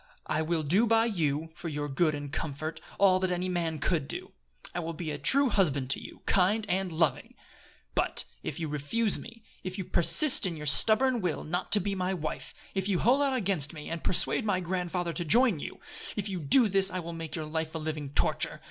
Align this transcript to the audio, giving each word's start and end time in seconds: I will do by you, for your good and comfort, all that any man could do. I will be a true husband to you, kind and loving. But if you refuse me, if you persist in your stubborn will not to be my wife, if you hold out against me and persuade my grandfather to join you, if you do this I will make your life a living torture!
I 0.25 0.41
will 0.41 0.63
do 0.63 0.87
by 0.87 1.05
you, 1.05 1.49
for 1.53 1.69
your 1.69 1.87
good 1.87 2.15
and 2.15 2.31
comfort, 2.33 2.81
all 2.97 3.19
that 3.19 3.29
any 3.29 3.47
man 3.47 3.77
could 3.77 4.07
do. 4.07 4.31
I 4.73 4.79
will 4.79 4.93
be 4.95 5.11
a 5.11 5.19
true 5.19 5.49
husband 5.49 5.91
to 5.91 6.01
you, 6.03 6.23
kind 6.25 6.65
and 6.67 6.91
loving. 6.91 7.35
But 7.93 8.25
if 8.41 8.59
you 8.59 8.67
refuse 8.67 9.19
me, 9.19 9.43
if 9.63 9.77
you 9.77 9.83
persist 9.83 10.47
in 10.47 10.55
your 10.57 10.65
stubborn 10.65 11.21
will 11.21 11.43
not 11.43 11.71
to 11.73 11.79
be 11.79 11.93
my 11.93 12.15
wife, 12.15 12.51
if 12.73 12.87
you 12.87 12.97
hold 12.97 13.21
out 13.21 13.35
against 13.35 13.73
me 13.73 13.91
and 13.91 14.03
persuade 14.03 14.43
my 14.43 14.59
grandfather 14.59 15.13
to 15.13 15.23
join 15.23 15.59
you, 15.59 15.79
if 16.15 16.27
you 16.27 16.39
do 16.39 16.67
this 16.67 16.89
I 16.89 16.97
will 16.99 17.13
make 17.13 17.35
your 17.35 17.45
life 17.45 17.75
a 17.75 17.77
living 17.77 18.09
torture! 18.09 18.59